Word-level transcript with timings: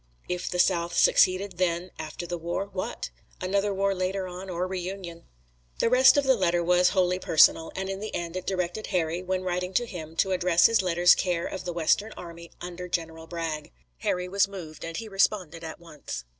If 0.27 0.49
the 0.49 0.57
South 0.57 0.97
succeeded, 0.97 1.59
then, 1.59 1.91
after 1.99 2.25
the 2.25 2.39
war, 2.39 2.65
what? 2.65 3.11
Another 3.39 3.71
war 3.71 3.93
later 3.93 4.27
on 4.27 4.49
or 4.49 4.65
reunion. 4.65 5.25
The 5.77 5.91
rest 5.91 6.17
of 6.17 6.23
the 6.23 6.35
letter 6.35 6.63
was 6.63 6.89
wholly 6.89 7.19
personal, 7.19 7.71
and 7.75 7.87
in 7.87 7.99
the 7.99 8.15
end 8.15 8.35
it 8.35 8.47
directed 8.47 8.87
Harry, 8.87 9.21
when 9.21 9.43
writing 9.43 9.75
to 9.75 9.85
him, 9.85 10.15
to 10.15 10.31
address 10.31 10.65
his 10.65 10.81
letters 10.81 11.13
care 11.13 11.45
of 11.45 11.65
the 11.65 11.73
Western 11.73 12.13
Army 12.13 12.49
under 12.61 12.87
General 12.87 13.27
Bragg. 13.27 13.71
Harry 13.99 14.27
was 14.27 14.47
moved 14.47 14.83
and 14.83 14.97
he 14.97 15.07
responded 15.07 15.63
at 15.63 15.79
once. 15.79 16.25